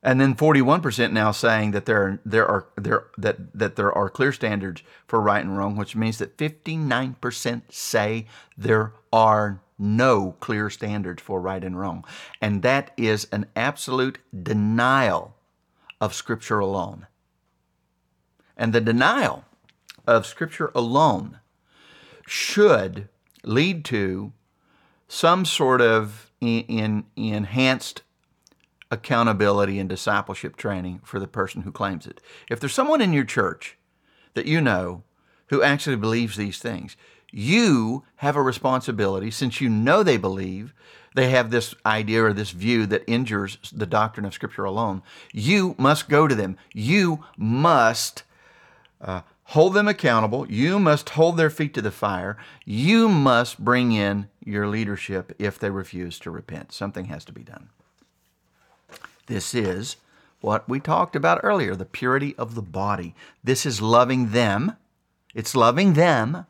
[0.03, 4.09] And then 41% now saying that there are, there are there that that there are
[4.09, 10.69] clear standards for right and wrong, which means that 59% say there are no clear
[10.69, 12.03] standards for right and wrong.
[12.41, 15.35] And that is an absolute denial
[16.01, 17.07] of Scripture alone.
[18.55, 19.45] And the denial
[20.05, 21.39] of Scripture alone
[22.25, 23.07] should
[23.43, 24.33] lead to
[25.07, 28.03] some sort of in, in, enhanced
[28.89, 32.21] accountability and discipleship training for the person who claims it.
[32.49, 33.77] If there's someone in your church
[34.33, 35.03] that you know
[35.47, 36.95] who actually believes these things,
[37.37, 40.73] you have a responsibility, since you know they believe,
[41.13, 45.03] they have this idea or this view that injures the doctrine of Scripture alone.
[45.31, 46.57] You must go to them.
[46.73, 48.23] You must
[48.99, 50.51] uh, hold them accountable.
[50.51, 52.37] You must hold their feet to the fire.
[52.65, 56.71] You must bring in your leadership if they refuse to repent.
[56.71, 57.69] Something has to be done.
[59.27, 59.97] This is
[60.41, 63.13] what we talked about earlier the purity of the body.
[63.43, 64.75] This is loving them.
[65.35, 66.47] It's loving them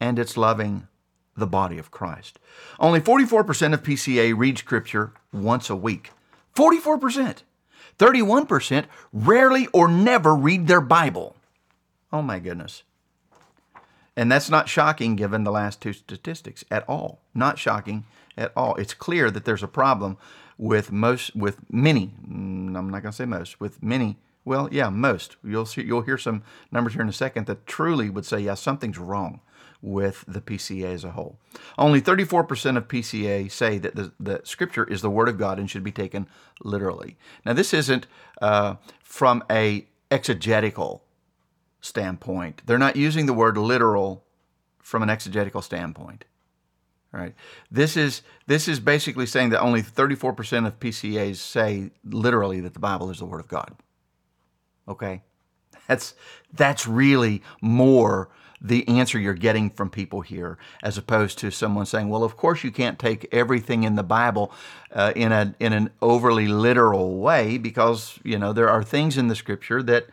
[0.00, 0.88] and it's loving
[1.36, 2.38] the body of Christ.
[2.78, 6.10] Only 44% of PCA read Scripture once a week.
[6.54, 7.42] 44%.
[7.98, 11.36] 31% rarely or never read their Bible.
[12.12, 12.82] Oh my goodness.
[14.16, 17.20] And that's not shocking given the last two statistics at all.
[17.34, 18.04] Not shocking
[18.36, 18.74] at all.
[18.76, 20.16] It's clear that there's a problem
[20.58, 24.90] with most, with many, mm, I'm not going to say most, with many, well, yeah,
[24.90, 25.36] most.
[25.44, 28.54] You'll see, you'll hear some numbers here in a second that truly would say, yeah,
[28.54, 29.40] something's wrong
[29.82, 31.38] with the PCA as a whole.
[31.78, 35.70] Only 34% of PCA say that the, the Scripture is the Word of God and
[35.70, 36.26] should be taken
[36.62, 37.16] literally.
[37.46, 38.06] Now, this isn't
[38.42, 41.02] uh, from a exegetical
[41.80, 42.62] standpoint.
[42.66, 44.24] They're not using the word literal
[44.78, 46.24] from an exegetical standpoint.
[47.12, 47.34] Right.
[47.70, 52.78] This is this is basically saying that only 34% of PCAs say literally that the
[52.78, 53.74] Bible is the Word of God.
[54.86, 55.22] Okay,
[55.88, 56.14] that's
[56.52, 58.28] that's really more
[58.60, 62.62] the answer you're getting from people here, as opposed to someone saying, "Well, of course
[62.62, 64.52] you can't take everything in the Bible
[64.92, 69.28] uh, in a in an overly literal way, because you know there are things in
[69.28, 70.06] the Scripture that."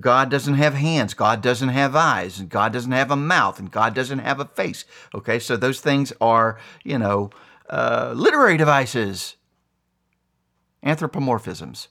[0.00, 3.70] God doesn't have hands, God doesn't have eyes, and God doesn't have a mouth, and
[3.70, 4.84] God doesn't have a face.
[5.14, 7.30] Okay, so those things are, you know,
[7.70, 9.36] uh, literary devices,
[10.84, 11.86] anthropomorphisms.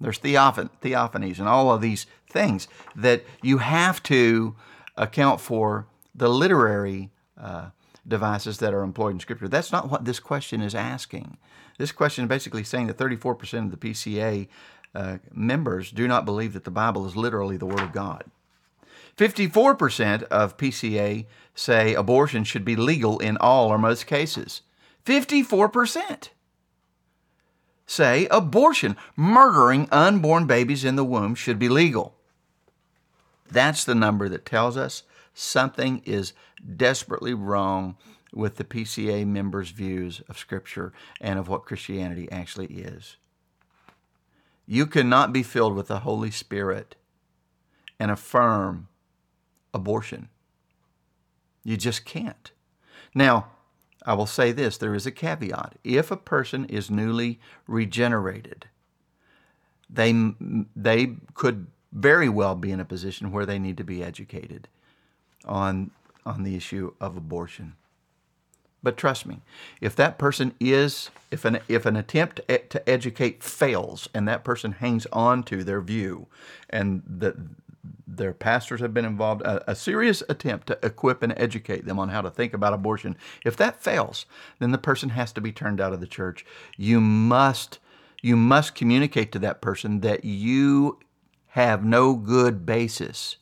[0.00, 4.56] There's theophan- theophanies and all of these things that you have to
[4.96, 7.70] account for the literary uh,
[8.06, 9.48] devices that are employed in Scripture.
[9.48, 11.38] That's not what this question is asking.
[11.78, 14.48] This question is basically saying that 34% of the PCA
[14.94, 18.24] uh, members do not believe that the Bible is literally the Word of God.
[19.16, 24.62] 54% of PCA say abortion should be legal in all or most cases.
[25.04, 26.28] 54%
[27.86, 32.16] say abortion, murdering unborn babies in the womb, should be legal.
[33.52, 35.02] That's the number that tells us
[35.34, 36.32] something is
[36.76, 37.96] desperately wrong
[38.32, 43.16] with the PCA members' views of Scripture and of what Christianity actually is.
[44.66, 46.94] You cannot be filled with the Holy Spirit
[48.00, 48.88] and affirm
[49.74, 50.28] abortion.
[51.62, 52.50] You just can't.
[53.14, 53.48] Now,
[54.06, 55.78] I will say this there is a caveat.
[55.84, 58.66] If a person is newly regenerated,
[59.90, 60.32] they,
[60.74, 64.68] they could very well be in a position where they need to be educated
[65.44, 65.90] on,
[66.24, 67.74] on the issue of abortion.
[68.82, 69.42] But trust me,
[69.80, 74.72] if that person is, if an, if an attempt to educate fails and that person
[74.72, 76.26] hangs on to their view
[76.68, 77.36] and that
[78.06, 82.08] their pastors have been involved, a, a, serious attempt to equip and educate them on
[82.08, 84.26] how to think about abortion, if that fails,
[84.58, 86.44] then the person has to be turned out of the church.
[86.76, 87.78] You must,
[88.20, 90.98] you must communicate to that person that you
[91.52, 93.36] have no good basis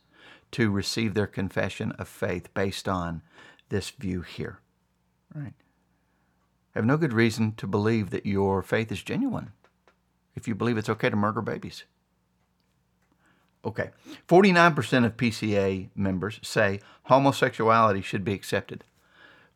[0.50, 3.22] to receive their confession of faith based on
[3.68, 4.58] this view here.
[5.32, 5.54] Right?
[6.74, 9.52] Have no good reason to believe that your faith is genuine
[10.34, 11.84] if you believe it's okay to murder babies.
[13.64, 13.90] Okay,
[14.26, 18.82] 49% of PCA members say homosexuality should be accepted.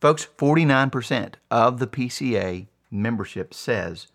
[0.01, 4.07] Folks, 49% of the PCA membership says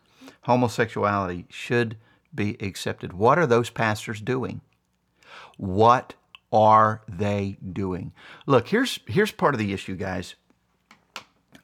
[0.44, 1.98] homosexuality should
[2.34, 3.14] be accepted.
[3.14, 4.62] What are those pastors doing?
[5.58, 6.16] What
[6.52, 8.14] are they doing?
[8.46, 10.36] Look, here's here's part of the issue, guys.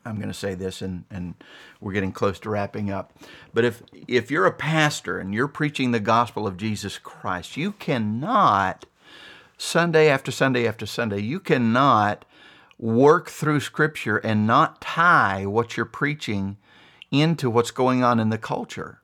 [0.08, 1.34] I'm going to say this, and, and
[1.82, 3.12] we're getting close to wrapping up.
[3.54, 7.72] But if if you're a pastor and you're preaching the gospel of Jesus Christ, you
[7.72, 8.86] cannot
[9.58, 12.26] Sunday after Sunday after Sunday, you cannot
[12.78, 16.58] work through Scripture and not tie what you're preaching
[17.10, 19.02] into what's going on in the culture.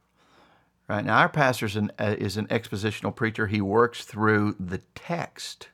[0.91, 3.47] Right now, our pastor is an, uh, is an expositional preacher.
[3.47, 5.69] He works through the text.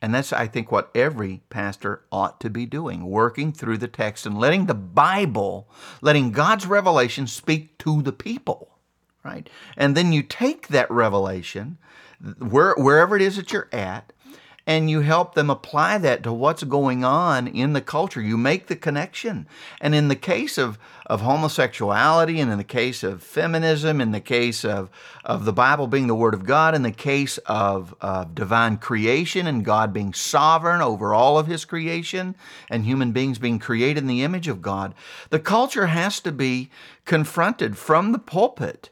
[0.00, 4.24] And that's, I think, what every pastor ought to be doing working through the text
[4.24, 5.68] and letting the Bible,
[6.00, 8.78] letting God's revelation speak to the people,
[9.22, 9.50] right?
[9.76, 11.76] And then you take that revelation,
[12.38, 14.14] where, wherever it is that you're at,
[14.68, 18.20] and you help them apply that to what's going on in the culture.
[18.20, 19.48] You make the connection.
[19.80, 24.20] And in the case of, of homosexuality, and in the case of feminism, in the
[24.20, 24.90] case of,
[25.24, 29.46] of the Bible being the Word of God, in the case of, of divine creation
[29.46, 32.34] and God being sovereign over all of His creation
[32.68, 34.94] and human beings being created in the image of God,
[35.30, 36.70] the culture has to be
[37.06, 38.90] confronted from the pulpit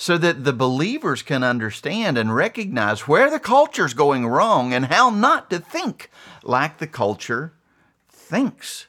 [0.00, 5.10] so that the believers can understand and recognize where the culture's going wrong and how
[5.10, 6.10] not to think
[6.42, 7.52] like the culture
[8.08, 8.86] thinks.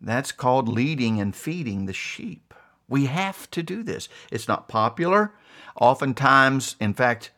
[0.00, 2.54] That's called leading and feeding the sheep.
[2.88, 4.08] We have to do this.
[4.32, 5.34] It's not popular.
[5.78, 7.30] Oftentimes, in fact,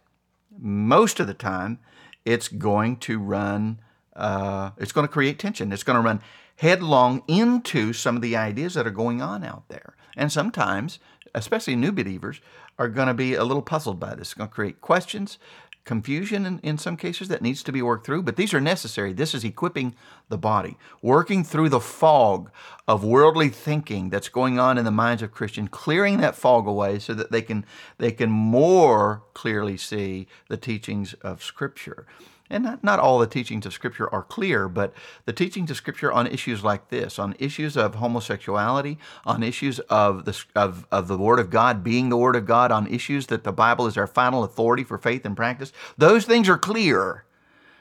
[0.57, 1.81] most of the time,
[2.25, 3.81] it's going to run,
[4.15, 5.73] uh, it's going to create tension.
[5.73, 6.21] It's going to run
[6.55, 9.97] headlong into some of the ideas that are going on out there.
[10.17, 11.01] And sometimes
[11.35, 12.41] especially new believers,
[12.79, 14.29] are going to be a little puzzled by this.
[14.29, 15.39] It's going to create questions,
[15.85, 19.13] confusion in, in some cases that needs to be worked through, but these are necessary.
[19.13, 19.95] This is equipping
[20.29, 22.51] the body, working through the fog
[22.87, 26.99] of worldly thinking that's going on in the minds of Christians, clearing that fog away
[26.99, 27.65] so that they can
[27.99, 32.07] they can more clearly see the teachings of Scripture
[32.53, 34.93] and not, all the teachings of Scripture are clear, but
[35.25, 40.27] the teachings of Scripture on issues like this, on issues of homosexuality, on issues of
[40.27, 43.43] the, of, of the Word of God being the Word of God, on issues that
[43.43, 47.25] the Bible is our final authority for faith and practice, those things are clear.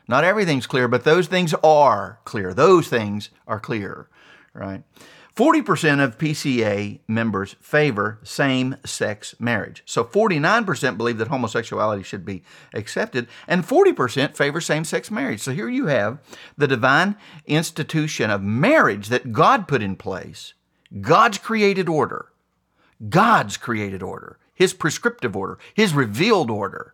[0.08, 2.54] Not everything's clear, but those things are clear.
[2.54, 4.08] Those things are clear,
[4.54, 4.84] right?
[5.36, 9.82] 40% of PCA members favor same sex marriage.
[9.86, 15.40] So 49% believe that homosexuality should be accepted, and 40% favor same sex marriage.
[15.40, 16.20] So here you have
[16.58, 17.16] the divine
[17.46, 20.54] institution of marriage that God put in place,
[21.00, 22.32] God's created order,
[23.08, 26.94] God's created order, His prescriptive order, His revealed order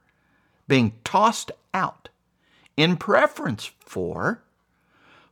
[0.68, 2.10] being tossed out
[2.76, 4.44] in preference for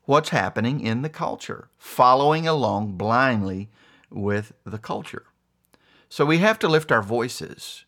[0.06, 3.70] what's happening in the culture, following along blindly
[4.10, 5.26] with the culture.
[6.10, 7.86] So we have to lift our voices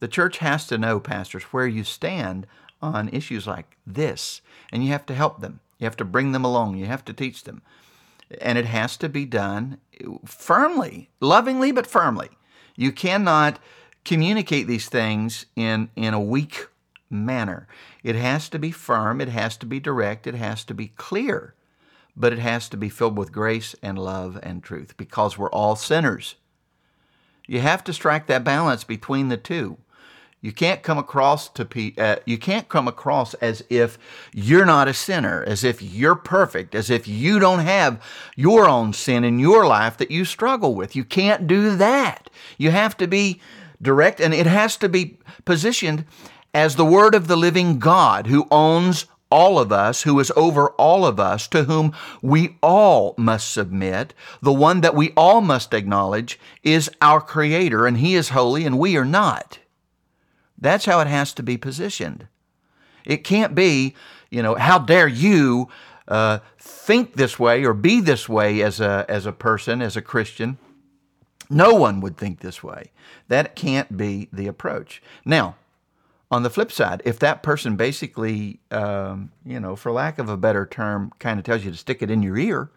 [0.00, 2.46] The church has to know, pastors, where you stand
[2.82, 4.40] on issues like this,
[4.72, 5.60] and you have to help them.
[5.78, 6.76] You have to bring them along.
[6.76, 7.62] You have to teach them.
[8.40, 9.78] And it has to be done
[10.24, 12.30] firmly, lovingly, but firmly.
[12.76, 13.58] You cannot
[14.04, 16.68] communicate these things in, in a weak
[17.10, 17.66] manner.
[18.02, 21.54] It has to be firm, it has to be direct, it has to be clear,
[22.16, 25.76] but it has to be filled with grace and love and truth because we're all
[25.76, 26.36] sinners.
[27.46, 29.78] You have to strike that balance between the two.
[30.42, 33.98] You can't come across to pe- uh, you can't come across as if
[34.32, 38.02] you're not a sinner, as if you're perfect, as if you don't have
[38.36, 40.96] your own sin in your life that you struggle with.
[40.96, 42.30] You can't do that.
[42.56, 43.40] You have to be
[43.82, 46.06] direct and it has to be positioned
[46.54, 50.70] as the word of the living God who owns all of us, who is over
[50.70, 55.72] all of us, to whom we all must submit, the one that we all must
[55.72, 59.60] acknowledge is our Creator, and He is holy and we are not.
[60.58, 62.26] That's how it has to be positioned.
[63.04, 63.94] It can't be,
[64.30, 65.68] you know, how dare you
[66.08, 70.02] uh, think this way or be this way as a, as a person, as a
[70.02, 70.58] Christian.
[71.48, 72.90] No one would think this way.
[73.28, 75.02] That can't be the approach.
[75.24, 75.56] Now,
[76.30, 80.36] on the flip side, if that person basically, um, you know, for lack of a
[80.36, 82.70] better term, kind of tells you to stick it in your ear,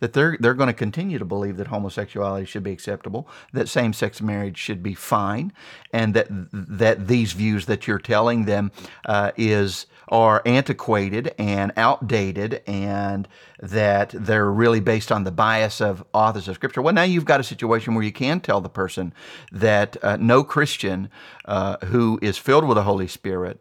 [0.00, 4.20] that they're they're going to continue to believe that homosexuality should be acceptable, that same-sex
[4.20, 5.52] marriage should be fine,
[5.92, 8.72] and that that these views that you're telling them
[9.06, 13.28] uh, is are antiquated and outdated, and
[13.60, 16.82] that they're really based on the bias of authors of Scripture.
[16.82, 19.14] Well, now you've got a situation where you can tell the person
[19.52, 21.10] that uh, no Christian
[21.44, 23.60] uh, who is filled with the Holy Spirit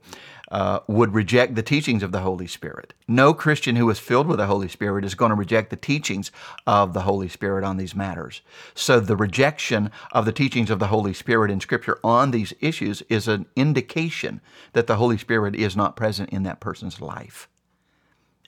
[0.52, 2.93] uh, would reject the teachings of the Holy Spirit.
[3.08, 6.32] No Christian who is filled with the Holy Spirit is going to reject the teachings
[6.66, 8.41] of the Holy Spirit on these matters.
[8.74, 13.02] So the rejection of the teachings of the Holy Spirit in Scripture on these issues
[13.10, 14.41] is an indication
[14.74, 17.47] that the Holy Spirit is not present in that person's life.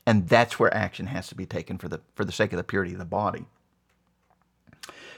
[0.06, 2.64] And that's where action has to be taken for the, for the sake of the
[2.64, 3.46] purity of the body.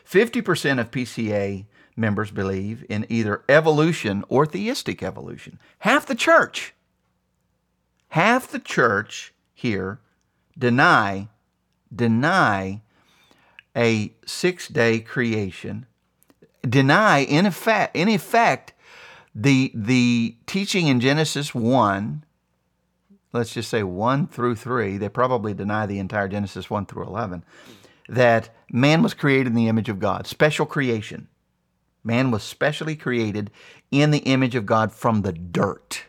[0.06, 1.66] 50% of PCA
[1.96, 5.60] members believe in either evolution or theistic evolution.
[5.80, 6.74] Half the church,
[8.10, 10.00] half the church here
[10.58, 11.30] deny
[11.96, 12.82] deny
[13.76, 15.86] a six-day creation,
[16.68, 18.74] deny in effect in effect
[19.36, 22.24] the the teaching in Genesis 1
[23.32, 27.44] let's just say 1 through 3 they probably deny the entire Genesis 1 through 11
[28.08, 31.28] that man was created in the image of God special creation
[32.04, 33.52] Man was specially created
[33.92, 36.06] in the image of God from the dirt.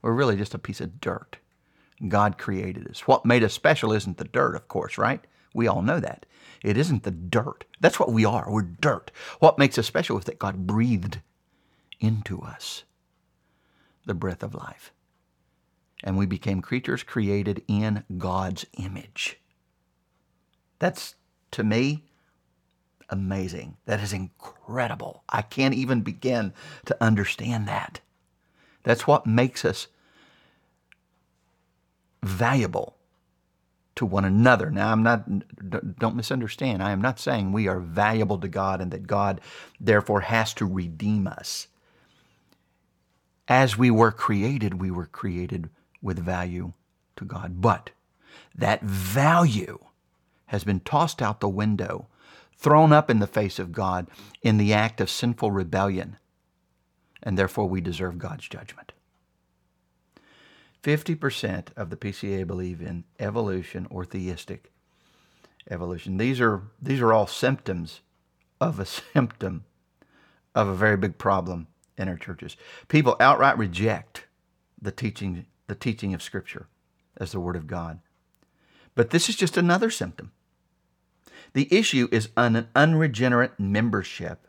[0.00, 1.36] We're really just a piece of dirt.
[2.08, 3.00] God created us.
[3.00, 5.24] What made us special isn't the dirt, of course, right?
[5.54, 6.26] We all know that.
[6.62, 7.64] It isn't the dirt.
[7.80, 8.46] That's what we are.
[8.50, 9.10] We're dirt.
[9.38, 11.20] What makes us special is that God breathed
[12.00, 12.84] into us
[14.06, 14.92] the breath of life.
[16.02, 19.38] And we became creatures created in God's image.
[20.80, 21.14] That's,
[21.52, 22.04] to me,
[23.12, 23.76] amazing.
[23.86, 25.22] That is incredible.
[25.28, 26.52] I can't even begin
[26.86, 28.00] to understand that.
[28.82, 29.86] That's what makes us
[32.22, 32.96] valuable
[33.94, 34.70] to one another.
[34.70, 35.28] Now, I'm not,
[35.98, 36.82] don't misunderstand.
[36.82, 39.40] I am not saying we are valuable to God and that God
[39.78, 41.68] therefore has to redeem us.
[43.46, 45.68] As we were created, we were created
[46.00, 46.72] with value
[47.16, 47.60] to God.
[47.60, 47.90] But
[48.54, 49.78] that value
[50.46, 52.06] has been tossed out the window
[52.62, 54.06] thrown up in the face of God
[54.40, 56.16] in the act of sinful rebellion,
[57.22, 58.92] and therefore we deserve God's judgment.
[60.82, 64.72] 50% of the PCA believe in evolution or theistic
[65.70, 66.18] evolution.
[66.18, 68.00] These are, these are all symptoms
[68.60, 69.64] of a symptom
[70.54, 71.66] of a very big problem
[71.98, 72.56] in our churches.
[72.88, 74.26] People outright reject
[74.80, 76.68] the teaching, the teaching of Scripture
[77.16, 78.00] as the Word of God.
[78.94, 80.32] But this is just another symptom.
[81.52, 84.46] The issue is an unregenerate membership.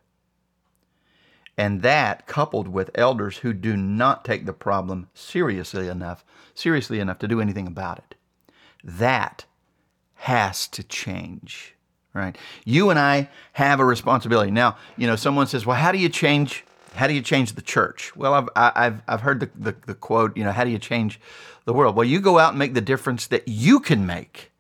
[1.57, 6.25] And that coupled with elders who do not take the problem seriously enough,
[6.55, 8.15] seriously enough to do anything about it.
[8.83, 9.45] That
[10.15, 11.75] has to change,
[12.13, 12.37] right?
[12.65, 14.51] You and I have a responsibility.
[14.51, 17.61] Now, you know, someone says, well, how do you change how do you change the
[17.61, 18.15] church?
[18.15, 21.19] Well, I've, I've, I've heard the, the, the, quote, you know, how do you change
[21.65, 21.95] the world?
[21.95, 24.51] Well, you go out and make the difference that you can make.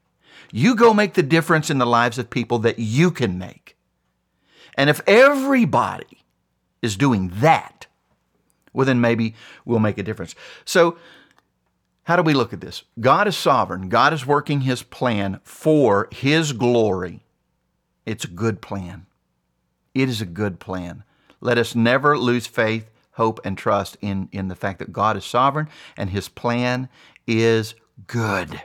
[0.51, 3.75] You go make the difference in the lives of people that you can make.
[4.75, 6.23] And if everybody
[6.81, 7.87] is doing that,
[8.73, 9.35] well, then maybe
[9.65, 10.35] we'll make a difference.
[10.65, 10.97] So,
[12.05, 12.83] how do we look at this?
[12.99, 13.87] God is sovereign.
[13.87, 17.23] God is working His plan for His glory.
[18.05, 19.05] It's a good plan.
[19.93, 21.03] It is a good plan.
[21.39, 25.25] Let us never lose faith hope, and trust in, in the fact that God is
[25.25, 26.89] sovereign and His plan
[27.27, 27.75] is
[28.07, 28.61] good.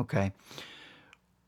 [0.00, 0.32] Okay?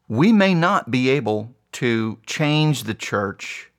[0.09, 3.71] We may not be able to change the church,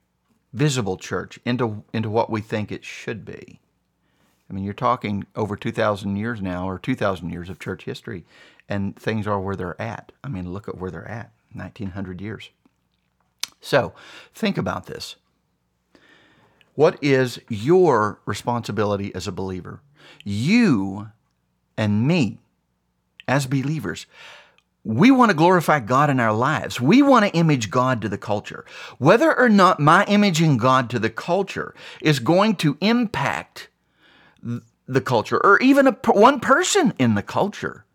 [0.52, 3.60] visible church, into, into what we think it should be.
[4.50, 8.26] I mean, you're talking over 2,000 years now, or 2,000 years of church history,
[8.68, 10.12] and things are where they're at.
[10.24, 12.50] I mean, look at where they're at 1,900 years.
[13.62, 13.94] So,
[14.34, 15.16] think about this.
[16.76, 19.82] What is your responsibility as a believer?
[20.24, 21.10] You
[21.78, 22.40] and me,
[23.28, 24.06] as believers,
[24.84, 26.82] we want to glorify God in our lives.
[26.82, 28.66] We want to image God to the culture.
[28.98, 33.70] Whether or not my imaging God to the culture is going to impact
[34.42, 37.86] the culture or even a, one person in the culture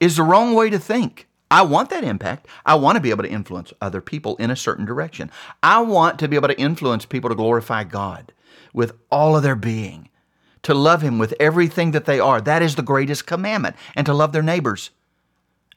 [0.00, 1.28] is the wrong way to think.
[1.48, 2.48] I want that impact.
[2.66, 5.30] I want to be able to influence other people in a certain direction.
[5.62, 8.32] I want to be able to influence people to glorify God
[8.72, 10.08] with all of their being,
[10.62, 12.40] to love Him with everything that they are.
[12.40, 14.90] That is the greatest commandment, and to love their neighbors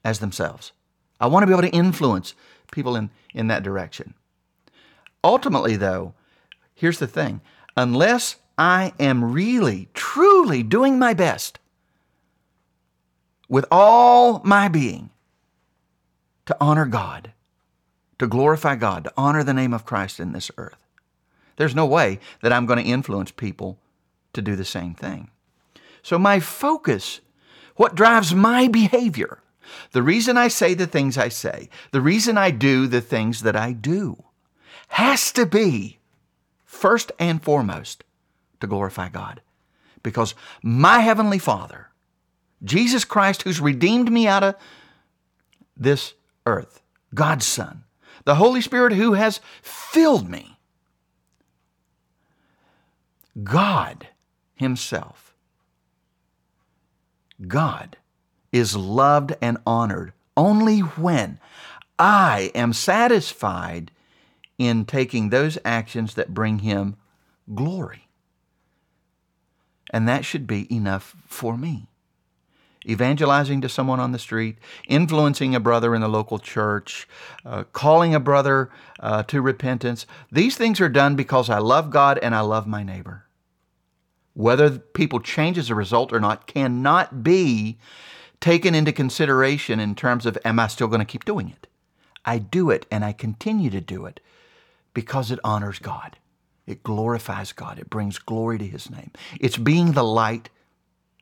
[0.07, 0.71] as themselves.
[1.19, 2.33] I want to be able to influence
[2.71, 4.13] people in, in that direction.
[5.21, 6.13] Ultimately, though,
[6.73, 7.41] here's the thing
[7.75, 11.59] unless I am really, truly doing my best
[13.49, 15.09] with all my being
[16.45, 17.33] to honor God,
[18.17, 20.85] to glorify God, to honor the name of Christ in this earth,
[21.57, 23.77] there's no way that I'm going to influence people
[24.31, 25.31] to do the same thing.
[26.01, 27.19] So, my focus,
[27.75, 29.41] what drives my behavior,
[29.91, 33.55] the reason I say the things I say, the reason I do the things that
[33.55, 34.23] I do,
[34.89, 35.99] has to be
[36.65, 38.03] first and foremost
[38.59, 39.41] to glorify God.
[40.03, 41.87] Because my Heavenly Father,
[42.63, 44.55] Jesus Christ, who's redeemed me out of
[45.75, 46.13] this
[46.45, 46.81] earth,
[47.13, 47.83] God's Son,
[48.25, 50.57] the Holy Spirit who has filled me,
[53.43, 54.07] God
[54.55, 55.35] Himself,
[57.47, 57.97] God
[58.57, 61.39] is loved and honored only when
[61.99, 63.91] I am satisfied
[64.57, 66.95] in taking those actions that bring Him
[67.53, 68.07] glory.
[69.91, 71.87] And that should be enough for me.
[72.85, 77.07] Evangelizing to someone on the street, influencing a brother in the local church,
[77.45, 80.05] uh, calling a brother uh, to repentance.
[80.31, 83.25] These things are done because I love God and I love my neighbor.
[84.33, 87.77] Whether people change as a result or not cannot be
[88.39, 91.67] taken into consideration in terms of, am I still going to keep doing it?
[92.25, 94.19] I do it and I continue to do it
[94.93, 96.17] because it honors God.
[96.65, 97.79] It glorifies God.
[97.79, 99.11] It brings glory to His name.
[99.39, 100.49] It's being the light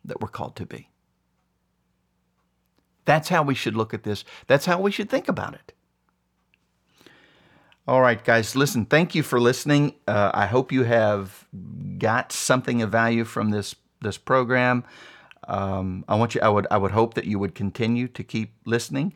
[0.03, 0.89] that we're called to be.
[3.05, 4.25] That's how we should look at this.
[4.47, 5.73] That's how we should think about it.
[7.87, 9.93] All right, guys, listen, thank you for listening.
[10.07, 11.47] Uh, I hope you have
[11.99, 14.83] got something of value from this, this program.
[15.47, 16.41] Um, I want you.
[16.41, 16.67] I would.
[16.71, 19.13] I would hope that you would continue to keep listening.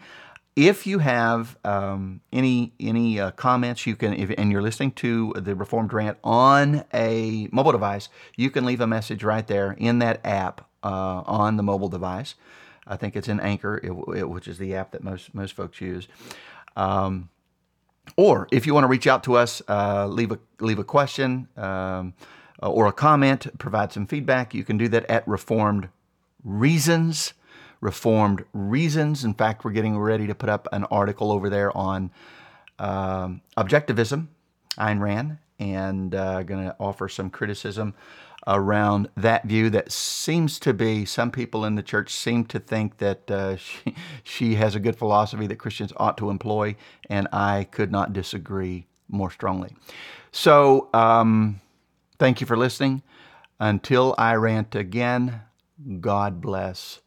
[0.55, 4.13] If you have um, any any uh, comments, you can.
[4.13, 8.81] If, and you're listening to the Reformed Rant on a mobile device, you can leave
[8.81, 12.35] a message right there in that app uh, on the mobile device.
[12.85, 15.79] I think it's in Anchor, it, it, which is the app that most most folks
[15.79, 16.07] use.
[16.75, 17.29] Um,
[18.17, 21.47] or if you want to reach out to us, uh, leave a leave a question
[21.57, 22.13] um,
[22.61, 24.53] or a comment, provide some feedback.
[24.53, 25.89] You can do that at Reformed
[26.43, 27.33] reasons,
[27.81, 29.23] reformed reasons.
[29.23, 32.11] In fact, we're getting ready to put up an article over there on
[32.77, 34.27] um, objectivism,
[34.77, 37.93] Ayn Rand, and uh, going to offer some criticism
[38.47, 42.97] around that view that seems to be some people in the church seem to think
[42.97, 46.75] that uh, she, she has a good philosophy that Christians ought to employ,
[47.09, 49.75] and I could not disagree more strongly.
[50.31, 51.59] So, um,
[52.17, 53.01] thank you for listening.
[53.59, 55.41] Until I rant again,
[55.99, 57.01] God bless.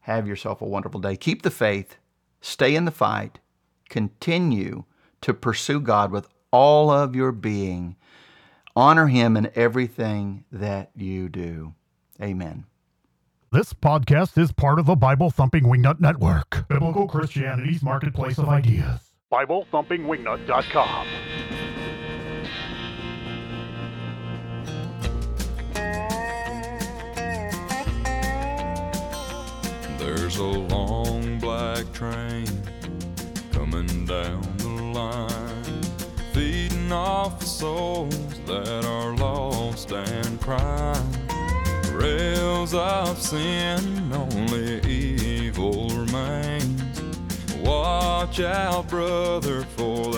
[0.00, 1.16] Have yourself a wonderful day.
[1.16, 1.96] Keep the faith,
[2.40, 3.38] stay in the fight,
[3.88, 4.84] continue
[5.20, 7.96] to pursue God with all of your being.
[8.74, 11.74] Honor Him in everything that you do.
[12.22, 12.64] Amen.
[13.52, 19.00] This podcast is part of the Bible Thumping Wingnut Network, Biblical Christianity's marketplace of ideas.
[19.32, 21.06] BibleThumpingWingnut.com.
[30.30, 32.46] There's a long black train
[33.50, 35.82] coming down the line,
[36.32, 41.12] feeding off the souls that are lost and crying.
[41.92, 47.02] Rails of sin, only evil remains.
[47.64, 50.12] Watch out, brother, for